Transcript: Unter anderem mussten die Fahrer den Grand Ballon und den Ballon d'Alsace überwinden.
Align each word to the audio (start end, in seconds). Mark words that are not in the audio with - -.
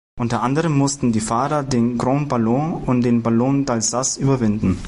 Unter 0.19 0.41
anderem 0.41 0.75
mussten 0.75 1.11
die 1.11 1.19
Fahrer 1.19 1.61
den 1.61 1.95
Grand 1.99 2.27
Ballon 2.27 2.73
und 2.85 3.01
den 3.03 3.21
Ballon 3.21 3.65
d'Alsace 3.67 4.17
überwinden. 4.19 4.79